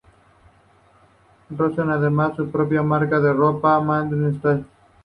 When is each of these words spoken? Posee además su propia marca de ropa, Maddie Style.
Posee 1.55 1.83
además 1.87 2.35
su 2.35 2.49
propia 2.49 2.81
marca 2.81 3.19
de 3.19 3.31
ropa, 3.31 3.79
Maddie 3.81 4.31
Style. 4.31 4.65